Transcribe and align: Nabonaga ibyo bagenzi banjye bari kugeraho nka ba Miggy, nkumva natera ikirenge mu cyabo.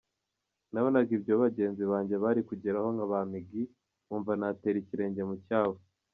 Nabonaga 0.71 1.11
ibyo 1.17 1.33
bagenzi 1.43 1.83
banjye 1.91 2.15
bari 2.23 2.41
kugeraho 2.49 2.87
nka 2.95 3.05
ba 3.11 3.19
Miggy, 3.31 3.63
nkumva 4.05 4.31
natera 4.39 4.77
ikirenge 4.83 5.21
mu 5.29 5.35
cyabo. 5.47 5.77